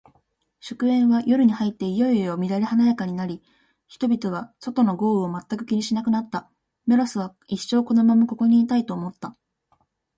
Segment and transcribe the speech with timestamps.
[0.59, 3.39] 祝宴は、夜に入っていよいよ乱れ華やかになり、
[3.85, 6.49] 人々は、外の豪雨を全く気にしなくなった。
[6.87, 9.37] メロスは、一生このままここにいたい、と思った。